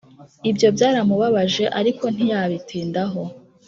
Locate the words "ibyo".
0.49-0.67